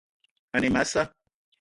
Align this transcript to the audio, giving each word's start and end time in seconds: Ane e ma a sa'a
Ane 0.55 0.67
e 0.69 0.73
ma 0.73 0.81
a 0.85 0.89
sa'a 0.91 1.05